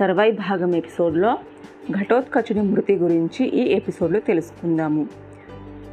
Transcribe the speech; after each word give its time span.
తర్వాయి 0.00 0.32
భాగం 0.32 0.74
ఎపిసోడ్లో 0.74 1.38
ఘటోత్కచుని 2.00 2.62
మృతి 2.62 2.94
గురించి 2.94 3.46
ఈ 3.46 3.72
ఎపిసోడ్లో 3.72 4.20
తెలుసుకుందాము. 4.20 5.06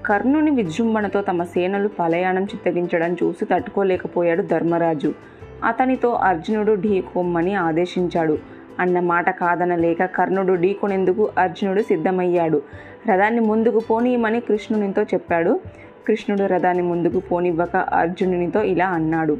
కర్ణుని 0.05 0.51
విజృంభణతో 0.51 1.21
తమ 1.21 1.43
సేనలు 1.43 1.87
పలయాణం 1.87 2.43
చిత్తగించడం 2.43 3.13
చూసి 3.13 3.45
తట్టుకోలేకపోయాడు 3.45 4.41
ధర్మరాజు. 4.41 5.13
అతనితో 5.63 6.13
అర్జునుడు 6.13 6.73
ఢీకొమ్మని 6.73 7.55
ఆదేశించాడు. 7.55 8.37
అన్న 8.79 8.99
మాట 8.99 9.37
కాదనలేక 9.39 10.05
కర్ణుడు 10.05 10.53
ఢీకొనేందుకు 10.53 11.29
అర్జునుడు 11.37 11.81
సిద్ధమయ్యాడు. 11.81 12.61
రథాన్ని 13.09 13.41
ముందుకు 13.41 13.79
పోనీయమని 13.79 14.39
కృష్ణునితో 14.39 15.03
చెప్పాడు. 15.03 15.59
కృష్ణుడు 16.07 16.43
రథాన్ని 16.43 16.83
ముందుకు 16.83 17.19
పోనివ్వక 17.19 17.75
అర్జునునితో 17.75 18.63
ఇలా 18.63 18.87
అన్నాడు. 18.87 19.37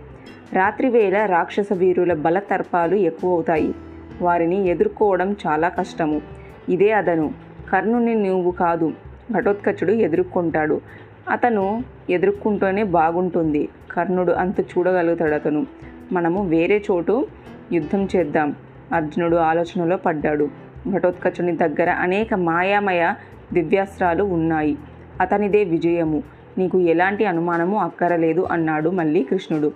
రాత్రివేళ 0.54 1.26
రాక్షస 1.26 1.68
వీరుల 1.74 2.14
బలతర్పాలు 2.14 2.96
ఎక్కువవుతాయి. 2.96 3.76
వారిని 4.22 4.68
ఎదుర్కోవడం 4.68 5.36
చాలా 5.48 5.70
కష్టము. 5.70 6.22
ఇదే 6.70 6.92
అదను. 6.92 7.34
కర్ణుని 7.74 8.16
నువ్వు 8.16 8.52
కాదు 8.52 8.92
ఘటోత్కచుడు 9.32 9.92
ఎదుర్కొంటాడు. 9.92 10.82
అతను 11.30 11.84
ఎదుర్కొంటూనే 12.10 12.84
బాగుంటుంది. 12.84 13.70
కర్ణుడు 13.92 14.32
అంత 14.32 14.60
చూడగలుగుతాడు 14.60 15.34
అతను. 15.34 15.68
మనము 16.12 16.48
వేరే 16.48 16.84
చోటు 16.92 17.28
యుద్ధం 17.72 18.08
చేద్దాం. 18.16 18.56
అర్జునుడు 18.94 19.36
ఆలోచనలో 19.36 19.98
పడ్డాడు. 19.98 20.50
ఘటోత్కచుని 20.92 21.58
దగ్గర 21.58 21.90
అనేక 21.90 22.34
మాయామయ 22.34 23.14
దివ్యాస్త్రాలు 23.54 24.24
ఉన్నాయి. 24.24 24.78
అతనిదే 25.22 25.64
విజయము. 25.64 26.24
నీకు 26.58 26.80
ఎలాంటి 26.80 27.26
అనుమానము 27.26 27.80
అక్కరలేదు 27.80 28.48
అన్నాడు 28.52 28.90
మళ్ళీ 28.90 29.24
కృష్ణుడు. 29.24 29.72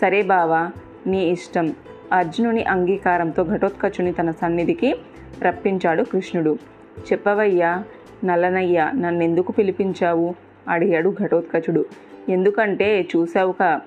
సరే 0.00 0.22
బావా 0.22 0.70
నీ 1.06 1.24
ఇష్టం. 1.24 1.74
అర్జునుని 2.12 2.64
అంగీకారంతో 2.64 3.44
ఘటోత్కచుని 3.44 4.12
తన 4.12 4.30
సన్నిధికి 4.30 4.94
రప్పించాడు 5.42 6.02
కృష్ణుడు. 6.02 6.58
చెప్పవయ్యా 7.12 7.84
నల్లనయ్య 8.24 8.90
నన్నెందుకు 8.94 9.52
పిలిపించావు? 9.52 10.34
అడిగాడు 10.68 11.14
ఘటోత్కచుడు. 11.22 11.84
ఎందుకంటే 12.28 13.00
చూసావుక 13.00 13.80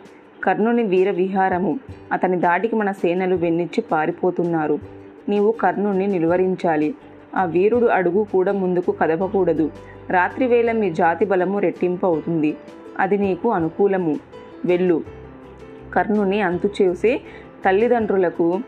కర్ణుని 0.43 0.83
వీర 0.83 1.11
విహారము 1.11 1.79
అతని 2.11 2.37
దాటికి 2.37 2.75
మన 2.75 2.91
సేనలు 2.91 3.35
వెన్నిచ్చి 3.35 3.81
పారిపోతున్నారు. 3.81 4.79
నీవు 5.29 5.51
కర్ణుణ్ణి 5.51 6.07
నిలువరించాలి. 6.07 6.95
ఆ 7.35 7.43
వీరుడు 7.45 7.85
అడుగు 7.85 8.23
కూడా 8.23 8.51
ముందుకు 8.51 8.91
కదపకూడదు. 8.91 9.71
రాత్రివేళ 10.09 10.71
మీ 10.71 10.93
జాతి 10.93 11.25
బలము 11.25 11.59
రెట్టింపు 11.59 12.05
అవుతుంది 12.05 12.57
అది 12.99 13.17
నీకు 13.17 13.49
అనుకూలము. 13.49 14.15
వెళ్ళు. 14.65 15.03
కర్ణుని 15.93 16.41
అంతు 16.41 16.69
చేసి 16.81 17.21
తల్లిదండ్రులకు 17.65 18.59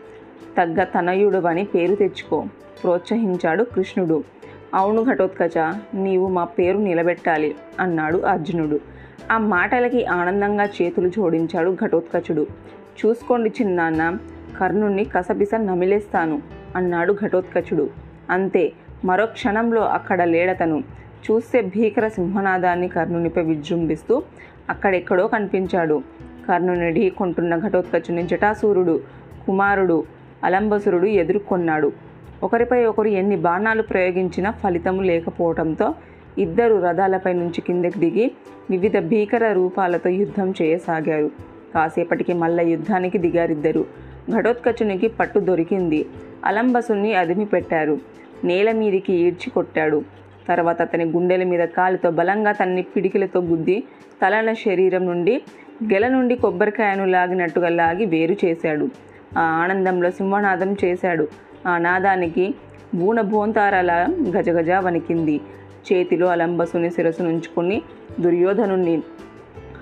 తగ్గ 0.58 0.84
తనయుడవని 0.84 1.64
పేరు 1.64 1.94
తెచ్చుకో 1.94 2.44
ప్రోత్సహించాడు 2.82 3.64
కృష్ణుడు. 3.64 4.24
అవును 4.74 5.02
ఘటోత్కచ 5.02 5.72
నీవు 5.94 6.28
మా 6.28 6.44
పేరు 6.44 6.78
నిలబెట్టాలి 6.78 7.54
అన్నాడు 7.80 8.18
అర్జునుడు. 8.18 8.80
ఆ 9.32 9.38
మాటలకి 9.38 10.04
ఆనందంగా 10.04 10.64
చేతులు 10.64 11.08
జోడించాడు 11.08 11.76
ఘటోత్కచుడు. 11.84 12.46
చూసుకోండి 13.06 13.52
చిన్నాన్న 13.60 14.16
కర్ణుణ్ణి 14.60 15.04
కసపిస 15.04 15.50
నమిలేస్తాను 15.56 16.42
అన్నాడు 16.76 17.16
ఘటోత్కచుడు. 17.24 17.90
అంతే 18.30 18.72
మరో 19.04 19.26
క్షణంలో 19.26 19.84
అక్కడ 19.84 20.22
లేడతను. 20.22 20.84
చూస్తే 21.30 21.60
భీకర 21.60 22.08
సింహనాదాన్ని 22.08 22.88
కర్ణునిపై 22.88 23.42
విజృంభిస్తూ 23.42 24.22
అక్కడెక్కడో 24.70 25.28
కనిపించాడు. 25.28 26.02
కర్ణుని 26.48 26.92
ఢీకొంటున్న 26.92 27.56
ఘటోత్కచుని 27.58 28.22
జటాసూరుడు 28.22 29.00
కుమారుడు 29.46 30.04
అలంబసురుడు 30.44 31.06
ఎదుర్కొన్నాడు. 31.06 31.92
ఒకరిపై 32.42 32.84
ఒకరు 32.84 33.08
ఎన్ని 33.08 33.36
బాణాలు 33.36 33.82
ప్రయోగించినా 33.82 34.50
ఫలితము 34.50 35.02
లేకపోవడంతో 35.02 35.94
ఇద్దరు 36.38 36.74
రథాలపై 36.74 37.32
నుంచి 37.32 37.60
కిందకి 37.60 37.98
దిగి 37.98 38.30
వివిధ 38.70 38.98
భీకర 38.98 39.52
రూపాలతో 39.52 40.10
యుద్ధం 40.10 40.54
చేయసాగారు. 40.62 41.30
కాసేపటికి 41.74 42.32
మల్ల 42.32 42.60
యుద్ధానికి 42.60 43.18
దిగారిద్దరు. 43.18 43.84
ఘటోత్కచునికి 44.30 45.08
పట్టు 45.08 45.38
దొరికింది. 45.38 46.06
అలంబసుని 46.44 47.14
అదిమి 47.14 47.44
పెట్టారు 47.44 47.98
నేల 48.44 48.72
మీదికి 48.72 49.12
ఈడ్చి 49.12 49.50
కొట్టాడు. 49.50 50.02
తర్వాత 50.48 50.82
అతని 50.82 51.04
గుండెల 51.04 51.44
మీద 51.44 51.68
కాలుతో 51.76 52.10
బలంగా 52.10 52.52
తన్ని 52.52 52.82
పిడికిలతో 52.82 53.40
గుద్ది 53.40 53.82
తలన 54.22 54.52
శరీరం 54.52 55.06
నుండి 55.06 55.42
గెల 55.84 56.08
నుండి 56.08 56.36
కొబ్బరికాయను 56.36 57.04
లాగినట్టుగా 57.04 57.68
లాగి 57.68 58.04
వేరు 58.04 58.36
చేశాడు. 58.44 58.88
ఆ 59.38 59.40
ఆనందంలో 59.40 60.10
సింహనాదం 60.10 60.76
చేశాడు. 60.84 61.28
ఆ 61.68 61.78
నాదానికి 61.78 62.54
బూన 62.94 63.20
భోంతారాల 63.20 64.06
గజగజ 64.36 64.70
వణికింది. 64.70 65.40
చేతిలో 65.92 66.26
అలంబసుని 66.26 66.90
శిరస్సు 66.90 67.22
నుంచుకుని 67.22 67.82
దుర్యోధనుణ్ణి 68.20 69.02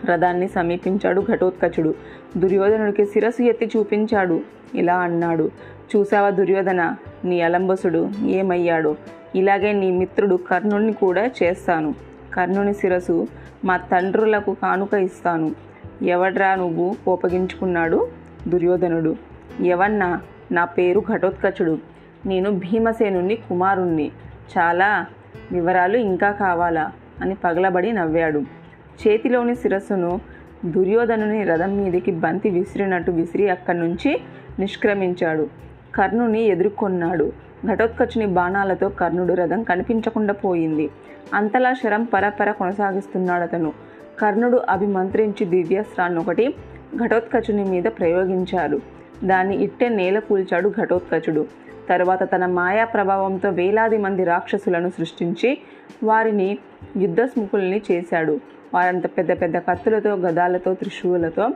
రథాన్ని 0.04 0.48
సమీపించాడు 0.48 1.26
ఘటోత్కచుడు. 1.30 1.94
దుర్యోధనుడికి 2.36 3.06
శిరస్సు 3.06 3.42
ఎత్తి 3.42 3.66
చూపించాడు. 3.66 4.40
ఇలా 4.74 4.96
అన్నాడు 4.96 5.50
చూసావా 5.96 6.30
దుర్యోధన 6.30 6.96
నీ 7.24 7.40
అలంబసుడు 7.40 8.10
ఏమయ్యాడు? 8.26 8.96
ఇలాగే 9.34 9.72
నీ 9.72 9.90
మిత్రుడు 9.90 10.36
కర్ణుడిని 10.36 10.92
కూడా 10.92 11.30
చేస్తాను. 11.42 11.94
కర్ణుని 12.34 12.74
శిరస్సు 12.74 13.26
మా 13.64 13.76
తండ్రులకు 13.76 14.56
కానుక 14.62 14.94
ఇస్తాను. 14.94 15.73
ఎవడ్రా 16.02 16.54
నువ్వు 16.54 16.96
కోపగించుకున్నాడు 17.04 18.08
దుర్యోధనుడు. 18.48 19.16
ఎవన్నా 19.60 20.20
నా 20.52 20.64
పేరు 20.64 21.02
ఘటోత్కచుడు. 21.12 21.78
నేను 22.26 22.50
భీమసేనుని 22.50 23.36
కుమారుణ్ణి. 23.36 24.10
చాలా 24.58 25.06
వివరాలు 25.52 25.96
ఇంకా 25.96 26.30
కావాలా 26.30 26.92
అని 27.22 27.34
పగలబడి 27.34 27.92
నవ్వాడు. 27.92 28.38
చేతిలోని 29.06 29.56
శిరస్సును 29.56 30.20
దుర్యోధనుని 30.64 31.44
రథం 31.44 31.76
మీదకి 31.76 32.10
బంతి 32.10 32.50
విసిరినట్టు 32.50 33.10
విసిరి 33.10 33.48
అక్కడి 33.48 33.78
నుంచి 33.78 34.20
నిష్క్రమించాడు. 34.58 35.48
కర్ణుని 35.94 36.40
ఎదుర్కొన్నాడు. 36.42 37.32
ఘటోత్కచుని 37.66 38.26
బాణాలతో 38.26 38.88
కర్ణుడు 38.88 39.34
రథం 39.34 39.62
కనిపించకుండా 39.62 40.32
పోయింది. 40.32 40.90
అంతలా 41.34 41.72
శరం 41.72 42.04
పరపర 42.04 42.50
కొనసాగిస్తున్నాడు 42.50 43.42
అతను 43.42 43.72
కర్ణుడు 44.18 44.60
అభిమంత్రించి 44.68 45.44
దివ్యాస్త్రాన్ని 45.44 46.18
ఒకటి 46.20 46.54
ఘటోత్కచుని 47.04 47.64
మీద 47.64 47.84
ప్రయోగించారు. 47.84 48.80
దాన్ని 49.24 49.62
ఇట్టే 49.62 49.88
నేల 49.88 50.18
కూల్చాడు 50.18 50.72
ఘటోత్కచుడు. 50.80 51.46
తరువాత 51.88 52.24
తన 52.24 52.46
మాయా 52.46 52.84
ప్రభావంతో 52.84 53.50
వేలాది 53.50 53.98
మంది 53.98 54.24
రాక్షసులను 54.24 54.88
సృష్టించి 54.88 55.58
వారిని 56.04 56.58
యుద్ధస్ముఖుల్ని 56.96 57.82
చేశాడు. 57.92 58.40
వారంత 58.74 59.06
పెద్ద 59.06 59.40
పెద్ద 59.40 59.58
కత్తులతో 59.58 60.14
గదాలతో 60.14 60.74
త్రిశూలతో 60.74 61.48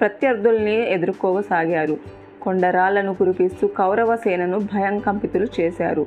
ప్రత్యర్థుల్ని 0.00 0.92
ఎదుర్కోసాగారు. 0.92 1.96
కొండరాళ్ళను 2.42 3.14
కురిపిస్తూ 3.14 3.66
కౌరవ 3.66 4.16
సేనను 4.16 4.58
భయంకంపితులు 4.58 5.46
చేశారు. 5.60 6.06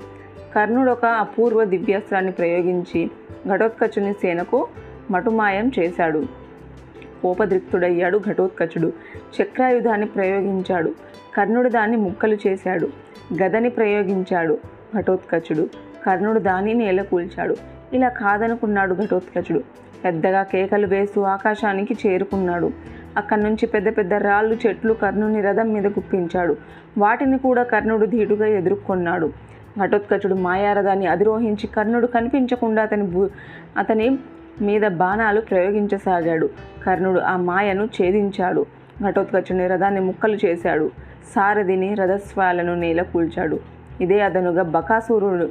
కర్ణుడు 0.55 0.91
ఒక 0.91 1.05
అపూర్వ 1.05 1.63
దివ్యాస్త్రాన్ని 1.63 2.31
ప్రయోగించి 2.31 3.09
ఘటోత్కచుని 3.47 4.13
సేనకు 4.13 4.67
మటుమాయం 5.11 5.71
చేశాడు. 5.79 6.23
కోపదృక్తుడయ్యాడు 7.21 8.21
ఘటోత్కచుడు. 8.27 8.93
చక్రాయుధాన్ని 9.41 10.05
ప్రయోగించాడు. 10.05 10.93
కర్ణుడు 11.37 11.69
దాన్ని 11.69 11.97
ముక్కలు 11.97 12.37
చేశాడు. 12.47 12.89
గదని 13.43 13.69
ప్రయోగించాడు 13.69 14.57
ఘటోత్కచుడు. 14.97 15.69
కర్ణుడు 16.05 16.39
దాన్ని 16.39 16.73
నేలకూల్చాడు 16.73 17.55
ఇలా 17.93 18.09
కాదనుకున్నాడు 18.09 18.93
ఘటోత్కచుడు. 18.93 19.63
పెద్దగా 20.03 20.43
కేకలు 20.43 20.87
వేస్తూ 20.87 21.21
ఆకాశానికి 21.21 21.97
చేరుకున్నాడు. 22.07 22.71
అక్కడి 23.17 23.43
నుంచి 23.43 23.65
పెద్ద 23.65 23.97
పెద్ద 23.97 24.13
రాళ్ళు 24.13 24.57
చెట్లు 24.67 24.93
కర్ణుని 24.93 25.41
రథం 25.41 25.73
మీద 25.73 25.87
గుప్పించాడు. 25.87 26.55
వాటిని 26.97 27.37
కూడా 27.37 27.63
కర్ణుడు 27.63 28.05
ధీటుగా 28.05 28.45
ఎదుర్కొన్నాడు. 28.45 29.31
ఘటోత్కచుడు 29.85 30.33
మాయారథాన్ని 30.33 31.07
అధిరోహించి 31.07 31.67
కర్ణుడు 31.67 32.07
కనిపించకుండా 32.07 32.83
అతని 32.83 33.03
భూ 33.03 33.29
అతని 33.77 34.19
మీద 34.61 34.81
బాణాలు 34.81 35.41
ప్రయోగించసాగాడు. 35.41 36.49
కర్ణుడు 36.85 37.19
ఆ 37.19 37.37
మాయను 37.37 37.83
ఛేదించాడు. 37.83 38.65
ఘటోత్కచుని 39.09 39.67
రథాన్ని 39.67 39.99
ముక్కలు 39.99 40.37
చేశాడు. 40.45 40.91
సారథిని 41.35 41.93
రథస్వాలను 41.93 42.75
నేల 42.75 43.01
కూల్చాడు. 43.01 43.59
ఇదే 44.01 44.19
అదనుగా 44.21 44.63
బకాసురుడు 44.63 45.49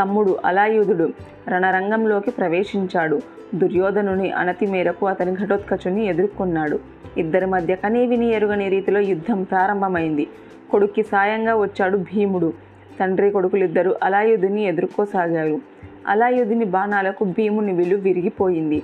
తమ్ముడు 0.00 0.36
అలాయుధుడు 0.44 1.12
రణరంగంలోకి 1.48 2.30
ప్రవేశించాడు. 2.30 3.20
దుర్యోధనుని 3.54 4.32
అనతి 4.32 4.66
మేరకు 4.66 5.06
అతని 5.06 5.34
ఘటోత్కచుని 5.34 6.06
ఎదుర్కొన్నాడు. 6.06 6.78
ఇద్దరి 7.16 7.46
మధ్య 7.46 7.74
కనీవిని 7.74 8.28
ఎరుగని 8.28 8.68
రీతిలో 8.68 9.00
యుద్ధం 9.00 9.42
ప్రారంభమైంది. 9.42 10.26
కొడుక్కి 10.70 11.02
సాయంగా 11.02 11.56
వచ్చాడు 11.56 11.96
భీముడు. 11.96 12.52
తండ్రి 13.00 13.30
కొడుకులిద్దరూ 13.30 13.94
అలాయుధుని 14.02 14.64
ఎదుర్కోసాగారు. 14.64 15.60
అలాయుధుని 16.08 16.64
బాణాలకు 16.64 17.24
భీముని 17.24 17.72
విలు 17.72 17.96
విరిగిపోయింది. 17.96 18.82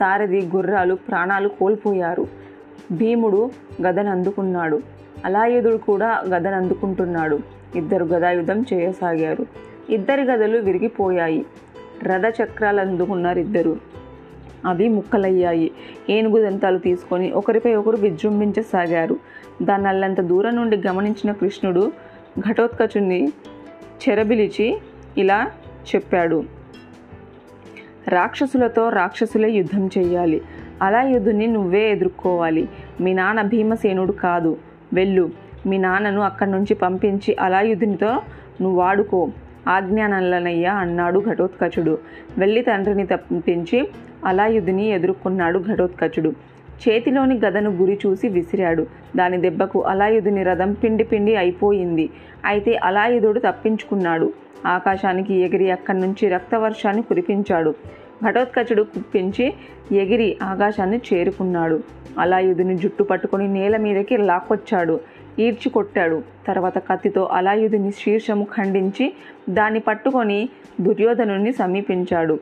సారథి 0.00 0.50
గుర్రాలు 0.56 0.94
ప్రాణాలు 0.94 1.48
కోల్పోయారు. 1.48 2.26
భీముడు 2.92 3.50
గదను 3.82 4.10
అందుకున్నాడు 4.10 4.80
అలాయుధుడు 5.24 5.76
కూడా 5.76 6.22
గదను 6.28 6.56
అందుకుంటున్నాడు 6.56 7.38
ఇద్దరు 7.76 8.04
గదాయుధం 8.04 8.64
చేయసాగారు. 8.72 9.46
ఇద్దరి 9.90 10.22
గదలు 10.22 10.58
విరిగిపోయాయి. 10.58 11.46
రథ 12.02 12.34
చక్రాలు 12.42 12.80
అందుకున్నారు 12.80 13.38
ఇద్దరు 13.38 13.76
అవి 14.66 14.88
ముక్కలయ్యాయి. 14.88 15.70
ఏనుగు 16.10 16.42
దంతాలు 16.42 16.78
తీసుకొని 16.78 17.32
ఒకరిపై 17.32 17.74
ఒకరు 17.74 17.96
విజృంభించసాగారు. 17.96 19.16
దాన్ని 19.62 19.88
అల్లంత 19.88 20.20
దూరం 20.20 20.56
నుండి 20.56 20.82
గమనించిన 20.86 21.32
కృష్ణుడు 21.32 21.92
ఘటోత్కచుని 22.50 23.28
చెరబిలిచి 24.08 24.78
ఇలా 25.18 25.50
చెప్పాడు. 25.94 26.44
రాక్షసులతో 28.08 28.88
రాక్షసులే 28.88 29.50
యుద్ధం 29.50 29.90
చేయాలి 29.98 30.42
అలా 30.82 31.02
యుద్ధుని 31.02 31.46
నువ్వే 31.46 31.90
ఎదుర్కోవాలి. 31.90 32.68
మీ 33.00 33.12
నాన్న 33.12 33.42
భీమసేనుడు 33.42 34.12
కాదు. 34.12 34.56
వెళ్ళు. 34.92 35.30
మీ 35.66 35.78
నాన్నను 35.78 36.20
అక్కడి 36.20 36.50
నుంచి 36.50 36.74
పంపించి 36.74 37.36
అలాయుధునితో 37.40 38.10
నువ్వు 38.60 38.78
వాడుకో 38.78 39.28
ఆజ్ఞానల్లనయ్య 39.68 40.66
అన్నాడు 40.66 41.22
ఘటోత్కచుడు. 41.30 41.98
వెళ్ళి 42.38 42.62
తండ్రిని 42.62 43.06
తప్పించి 43.06 43.88
అలాయుధుని 44.24 44.88
ఎదుర్కొన్నాడు 44.88 45.58
ఘటోత్కచుడు. 45.58 46.53
చేతిలోని 46.88 47.40
గదను 47.46 47.70
గురి 47.70 47.98
చూసి 48.06 48.28
విసిరాడు. 48.28 48.86
దాని 49.16 49.36
దెబ్బకు 49.36 49.82
అలాయుధుని 49.82 50.42
రథం 50.42 50.72
పిండి 50.72 51.04
పిండి 51.04 51.36
అయిపోయింది. 51.36 52.10
అయితే 52.44 52.76
అలాయుధుడు 52.76 53.40
తప్పించుకున్నాడు. 53.40 54.32
ఆకాశానికి 54.66 55.34
ఎగిరి 55.34 55.70
అక్కడి 55.70 55.98
నుంచి 55.98 56.28
రక్తవర్షాన్ని 56.28 57.02
కురిపించాడు. 57.02 57.74
ఘటోత్కచుడు 58.30 58.82
కుప్పించి 58.82 59.54
ఎగిరి 59.92 60.36
ఆకాశాన్ని 60.42 61.00
చేరుకున్నాడు. 61.12 61.80
అలాయుధుని 62.18 62.76
జుట్టు 62.76 63.02
పట్టుకొని 63.02 63.48
నేల 63.48 63.76
మీదకి 63.76 64.16
లాక్కొచ్చాడు. 64.16 65.00
ఈడ్చి 65.38 65.68
కొట్టాడు. 65.70 66.22
తర్వాత 66.46 66.78
కత్తితో 66.78 67.24
అలాయుధుని 67.24 67.90
శీర్షము 67.90 68.46
ఖండించి 68.56 69.12
దాన్ని 69.50 69.80
పట్టుకొని 69.80 70.48
దుర్యోధనుని 70.80 71.52
సమీపించాడు. 71.52 72.38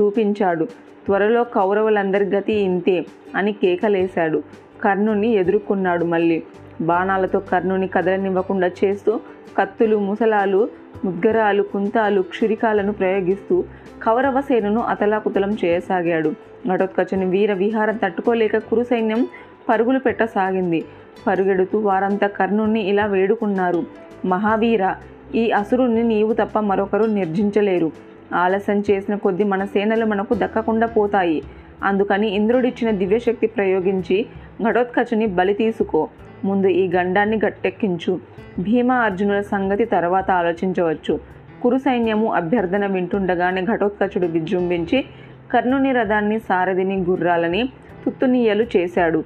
చూపించాడు. 0.00 0.68
త్వరలో 1.06 1.44
కౌరవులందరి 1.44 2.24
గతి 2.24 2.52
ఇంతే 2.52 3.06
అని 3.36 3.52
కేకలేశాడు. 3.52 4.42
కర్ణుని 4.84 5.28
ఎదుర్కొన్నాడు 5.28 6.04
మళ్ళీ. 6.04 6.42
బాణాలతో 6.80 7.38
కర్ణుని 7.38 7.88
కదలనివ్వకుండా 7.88 8.70
చేస్తూ 8.84 9.20
కత్తులు 9.58 9.96
ముసలాలు 9.96 10.68
ముద్గరాలు 11.04 11.62
కుంతాలు 11.62 12.22
క్షురికాలను 12.22 12.92
ప్రయోగిస్తూ 12.92 13.64
కౌరవ 14.02 14.40
సేనను 14.40 14.80
అతలాకుతలం 14.80 15.56
చేయసాగాడు. 15.64 16.32
ఘటోత్కచుని 16.74 17.24
వీర 17.24 17.52
విహారం 17.52 17.96
తట్టుకోలేక 17.96 18.56
కురు 18.56 18.82
సైన్యం 18.82 19.26
పరుగులు 19.68 19.98
పెట్టసాగింది. 19.98 20.84
పరుగెడుతూ 21.26 21.78
వారంతా 21.78 22.26
కర్ణుణ్ణి 22.26 22.80
ఇలా 22.80 23.06
వేడుకున్నారు. 23.06 23.84
మహావీర 24.24 24.94
ఈ 25.34 25.50
అసురుణ్ణి 25.50 26.02
నీవు 26.02 26.32
తప్ప 26.32 26.58
మరొకరు 26.58 27.04
నిర్జించలేరు. 27.04 27.92
ఆలస్యం 28.34 28.82
చేసిన 28.90 29.14
కొద్దీ 29.14 29.44
మన 29.44 29.64
సేనలు 29.64 30.06
మనకు 30.06 30.34
దక్కకుండా 30.34 30.86
పోతాయి. 30.86 31.42
అందుకని 31.82 32.28
ఇంద్రుడిచ్చిన 32.28 32.90
దివ్యశక్తి 32.90 33.46
ప్రయోగించి 33.46 34.26
ఘటోత్కచుని 34.62 35.26
బలి 35.26 35.54
తీసుకో. 35.54 36.08
ముందు 36.44 36.66
ఈ 36.66 36.88
గండాన్ని 36.88 37.40
గట్టెక్కించు. 37.46 38.20
భీమ 38.58 38.92
అర్జునుల 38.92 39.40
సంగతి 39.40 39.84
తర్వాత 39.84 40.30
ఆలోచించవచ్చు. 40.30 41.20
కురు 41.62 41.78
సైన్యము 41.78 42.32
అభ్యర్థన 42.32 42.86
వింటుండగానే 42.86 43.62
ఘటోత్కచుడు 43.62 44.26
విజృంభించి 44.26 45.04
కర్ణుని 45.52 45.92
రథాన్ని 45.92 46.38
సారథిని 46.38 46.96
గుర్రాలని 46.96 47.68
తుత్తునీయలు 48.04 48.66
చేశాడు. 48.76 49.24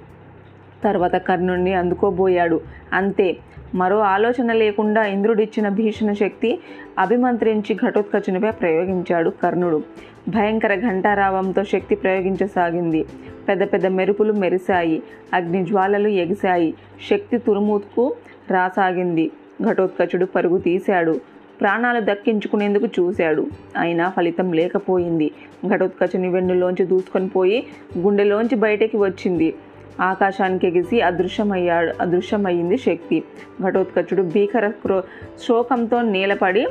తర్వాత 0.84 1.16
కర్ణుణ్ణి 1.16 1.74
అందుకోబోయాడు. 1.74 2.60
అంతే. 2.92 3.36
మరో 3.74 3.98
ఆలోచన 3.98 4.52
లేకుండా 4.52 5.04
ఇంద్రుడిచ్చిన 5.06 5.68
భీషణ 5.68 6.12
శక్తి 6.12 6.58
అభిమంత్రించి 6.98 7.76
ఘటోత్కచునిపై 7.86 8.50
ప్రయోగించాడు 8.50 9.30
కర్ణుడు. 9.30 9.82
భయంకర 10.28 10.74
ఘంటారావంతో 10.74 11.64
శక్తి 11.64 11.94
ప్రయోగించసాగింది. 11.94 13.04
పెద్ద 13.48 13.62
పెద్ద 13.62 13.86
మెరుపులు 13.86 14.32
మెరిశాయి. 14.32 15.02
అగ్ని 15.34 15.64
జ్వాలలు 15.66 16.08
ఎగిశాయి. 16.08 16.74
శక్తి 17.10 17.38
తురుముకు 17.38 18.14
రాసాగింది. 18.50 19.30
ఘటోత్కచుడు 19.68 20.26
పరుగు 20.26 20.58
తీశాడు. 20.58 21.20
ప్రాణాలు 21.60 22.00
దక్కించుకునేందుకు 22.00 22.86
చూశాడు. 22.86 23.46
అయినా 23.78 24.10
ఫలితం 24.10 24.52
లేకపోయింది. 24.52 25.30
ఘటోత్కచుని 25.66 26.28
వెన్నులోంచి 26.28 26.86
దూసుకొని 26.86 27.28
పోయి 27.28 27.66
గుండెలోంచి 27.98 28.54
బయటికి 28.54 28.96
వచ్చింది. 28.96 29.54
ఆకాశానికి 30.00 30.66
ఎగిసి 30.66 31.00
అదృశ్యమయ్యాడు 31.00 31.92
అదృశ్యమయ్యింది 32.00 32.76
శక్తి. 32.76 33.22
ఘటోత్కచుడు 33.62 34.22
భీకర 34.22 34.68
క్రో 34.68 35.02
శోకంతో 35.48 36.02
నేలపడి 36.02 36.66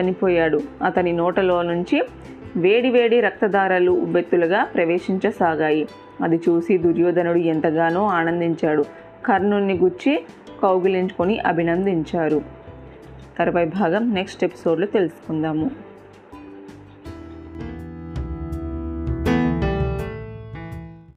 చనిపోయాడు. 0.00 0.60
అతని 0.84 1.12
నోటలో 1.12 1.62
నుంచి 1.62 2.02
వేడివేడి 2.56 3.20
రక్తధారలు 3.20 3.90
ఉబ్బెత్తులుగా 3.90 4.64
ప్రవేశించసాగాయి. 4.64 5.88
అది 6.22 6.36
చూసి 6.36 6.78
దుర్యోధనుడు 6.78 7.38
ఎంతగానో 7.38 8.06
ఆనందించాడు. 8.06 8.84
కర్ణుణ్ణి 9.26 9.74
గుచ్చి 9.74 10.24
కౌగిలించుకొని 10.62 11.38
అభినందించారు. 11.38 12.40
తర్వాయి 13.38 13.66
భాగం 13.66 14.14
నెక్స్ట్ 14.14 14.44
ఎపిసోడ్లో 14.44 14.86
తెలుసుకుందాము. 14.86 15.91